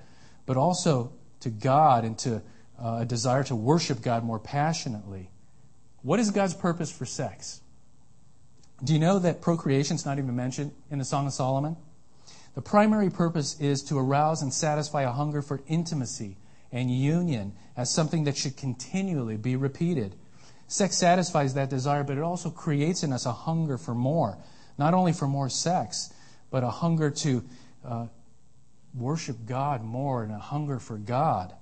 [0.45, 2.41] but also to God and to
[2.79, 5.29] uh, a desire to worship God more passionately.
[6.03, 7.61] What is God's purpose for sex?
[8.83, 11.77] Do you know that procreation is not even mentioned in the Song of Solomon?
[12.53, 16.37] The primary purpose is to arouse and satisfy a hunger for intimacy
[16.71, 20.15] and union as something that should continually be repeated.
[20.67, 24.37] Sex satisfies that desire, but it also creates in us a hunger for more.
[24.77, 26.13] Not only for more sex,
[26.49, 27.43] but a hunger to
[27.85, 28.07] uh,
[28.93, 31.53] worship God more and a hunger for God.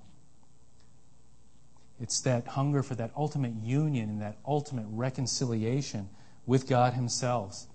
[2.00, 6.08] It's that hunger for that ultimate union and that ultimate reconciliation
[6.46, 7.66] with God Himself.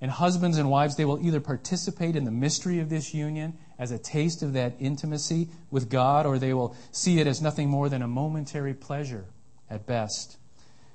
[0.00, 3.90] And husbands and wives, they will either participate in the mystery of this union as
[3.90, 7.88] a taste of that intimacy with God, or they will see it as nothing more
[7.88, 9.26] than a momentary pleasure
[9.68, 10.38] at best.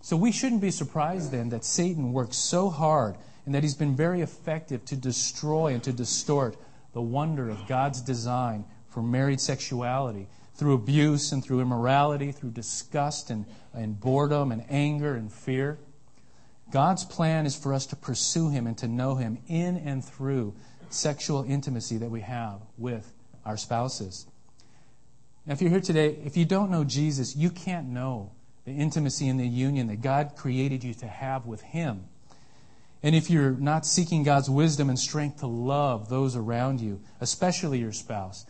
[0.01, 3.15] So we shouldn't be surprised then that Satan works so hard
[3.45, 6.55] and that he's been very effective to destroy and to distort
[6.93, 13.29] the wonder of God's design for married sexuality through abuse and through immorality, through disgust
[13.29, 15.79] and, and boredom and anger and fear.
[16.73, 20.55] God's plan is for us to pursue Him and to know Him in and through
[20.89, 23.13] sexual intimacy that we have with
[23.45, 24.25] our spouses.
[25.45, 28.31] Now, if you're here today, if you don't know Jesus, you can't know
[28.65, 32.05] the intimacy and the union that God created you to have with Him.
[33.03, 37.77] And if you're not seeking God's wisdom and strength to love those around you, especially
[37.77, 38.47] your spouse,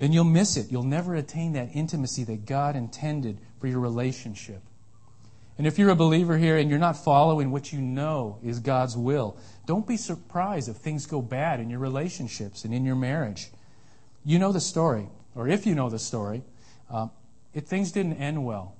[0.00, 0.72] then you'll miss it.
[0.72, 4.60] You'll never attain that intimacy that God intended for your relationship.
[5.60, 8.96] And if you're a believer here and you're not following what you know is God's
[8.96, 9.36] will,
[9.66, 13.50] don't be surprised if things go bad in your relationships and in your marriage.
[14.24, 16.44] You know the story, or if you know the story,
[16.88, 17.08] uh,
[17.52, 18.74] it, things didn't end well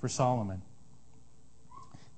[0.00, 0.62] for Solomon.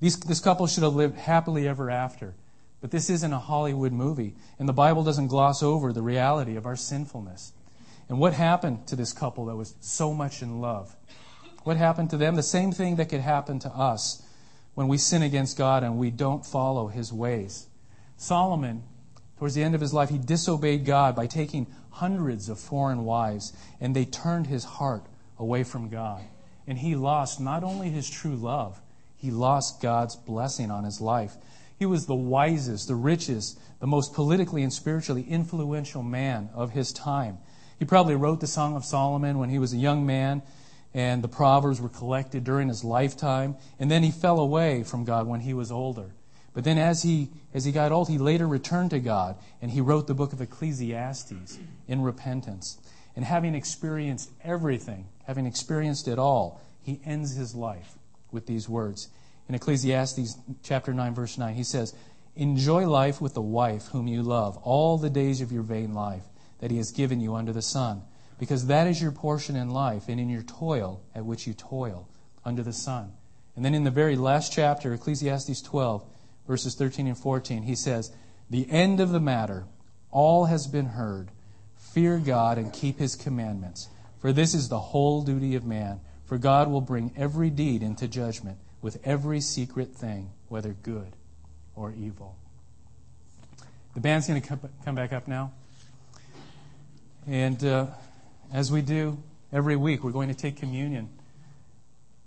[0.00, 2.34] These, this couple should have lived happily ever after.
[2.80, 6.64] But this isn't a Hollywood movie, and the Bible doesn't gloss over the reality of
[6.64, 7.52] our sinfulness.
[8.08, 10.96] And what happened to this couple that was so much in love?
[11.66, 12.36] What happened to them?
[12.36, 14.22] The same thing that could happen to us
[14.76, 17.66] when we sin against God and we don't follow his ways.
[18.16, 18.84] Solomon,
[19.36, 23.52] towards the end of his life, he disobeyed God by taking hundreds of foreign wives,
[23.80, 25.06] and they turned his heart
[25.40, 26.22] away from God.
[26.68, 28.80] And he lost not only his true love,
[29.16, 31.34] he lost God's blessing on his life.
[31.76, 36.92] He was the wisest, the richest, the most politically and spiritually influential man of his
[36.92, 37.38] time.
[37.76, 40.42] He probably wrote the Song of Solomon when he was a young man
[40.96, 43.56] and the Proverbs were collected during his lifetime.
[43.78, 46.14] And then he fell away from God when he was older.
[46.54, 49.82] But then as he, as he got old, he later returned to God and he
[49.82, 52.78] wrote the book of Ecclesiastes in repentance.
[53.14, 57.98] And having experienced everything, having experienced it all, he ends his life
[58.32, 59.08] with these words.
[59.50, 61.94] In Ecclesiastes chapter 9, verse 9, he says,
[62.36, 66.24] Enjoy life with the wife whom you love all the days of your vain life
[66.60, 68.00] that he has given you under the sun
[68.38, 72.08] because that is your portion in life and in your toil at which you toil
[72.44, 73.12] under the sun.
[73.54, 76.04] And then in the very last chapter, Ecclesiastes 12,
[76.46, 78.12] verses 13 and 14, he says,
[78.50, 79.64] The end of the matter,
[80.10, 81.30] all has been heard.
[81.76, 83.88] Fear God and keep his commandments,
[84.20, 86.00] for this is the whole duty of man.
[86.26, 91.14] For God will bring every deed into judgment with every secret thing, whether good
[91.74, 92.36] or evil.
[93.94, 95.52] The band's going to come back up now.
[97.26, 97.64] And.
[97.64, 97.86] Uh,
[98.52, 99.22] as we do
[99.52, 101.08] every week, we're going to take communion.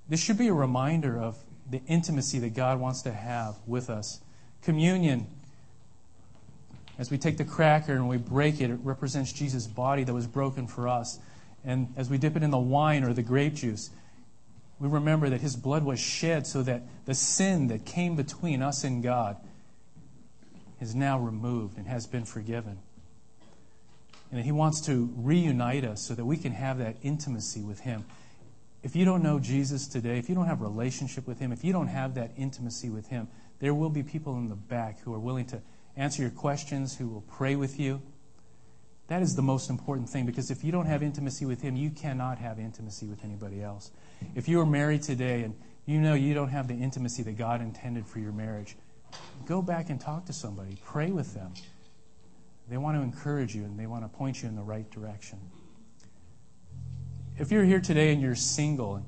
[0.07, 1.37] This should be a reminder of
[1.69, 4.21] the intimacy that God wants to have with us.
[4.63, 5.27] Communion,
[6.97, 10.27] as we take the cracker and we break it, it represents Jesus' body that was
[10.27, 11.19] broken for us.
[11.63, 13.91] And as we dip it in the wine or the grape juice,
[14.79, 18.83] we remember that his blood was shed so that the sin that came between us
[18.83, 19.37] and God
[20.79, 22.79] is now removed and has been forgiven.
[24.31, 28.05] And He wants to reunite us so that we can have that intimacy with Him.
[28.81, 31.63] If you don't know Jesus today, if you don't have a relationship with Him, if
[31.63, 33.27] you don't have that intimacy with Him,
[33.59, 35.61] there will be people in the back who are willing to
[35.97, 38.01] answer your questions, who will pray with you.
[39.07, 41.89] That is the most important thing because if you don't have intimacy with Him, you
[41.89, 43.91] cannot have intimacy with anybody else.
[44.35, 45.55] If you are married today and
[45.85, 48.77] you know you don't have the intimacy that God intended for your marriage,
[49.45, 51.53] go back and talk to somebody, pray with them.
[52.69, 55.39] They want to encourage you and they want to point you in the right direction.
[57.37, 59.03] If you're here today and you're single,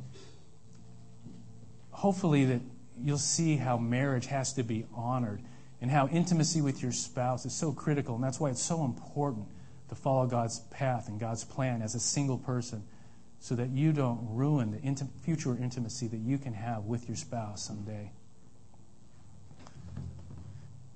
[1.92, 2.62] hopefully that
[3.00, 5.42] you'll see how marriage has to be honored
[5.82, 8.16] and how intimacy with your spouse is so critical.
[8.16, 9.48] And that's why it's so important
[9.90, 12.84] to follow God's path and God's plan as a single person
[13.40, 17.64] so that you don't ruin the future intimacy that you can have with your spouse
[17.64, 18.12] someday.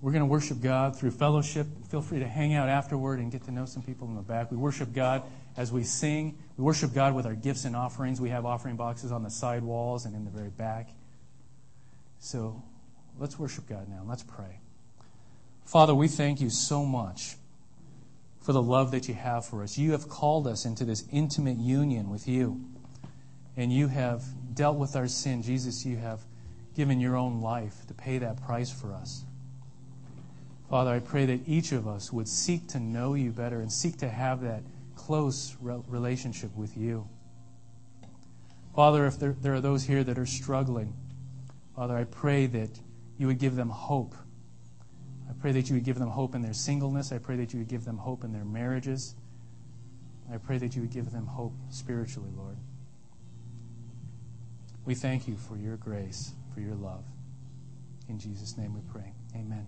[0.05, 1.65] We're going to worship God through fellowship.
[1.89, 4.51] Feel free to hang out afterward and get to know some people in the back.
[4.51, 5.23] We worship God
[5.57, 6.37] as we sing.
[6.57, 8.21] We worship God with our gifts and offerings.
[8.21, 10.89] We have offering boxes on the side walls and in the very back.
[12.19, 12.61] So
[13.17, 14.03] let's worship God now.
[14.07, 14.59] Let's pray.
[15.65, 17.37] Father, we thank you so much
[18.41, 19.75] for the love that you have for us.
[19.75, 22.63] You have called us into this intimate union with you,
[23.57, 25.41] and you have dealt with our sin.
[25.41, 26.21] Jesus, you have
[26.75, 29.24] given your own life to pay that price for us.
[30.69, 33.97] Father, I pray that each of us would seek to know you better and seek
[33.97, 34.63] to have that
[34.95, 37.07] close relationship with you.
[38.75, 40.93] Father, if there, there are those here that are struggling,
[41.75, 42.69] Father, I pray that
[43.17, 44.15] you would give them hope.
[45.29, 47.11] I pray that you would give them hope in their singleness.
[47.11, 49.15] I pray that you would give them hope in their marriages.
[50.33, 52.57] I pray that you would give them hope spiritually, Lord.
[54.85, 57.03] We thank you for your grace, for your love.
[58.09, 59.13] In Jesus' name we pray.
[59.35, 59.67] Amen.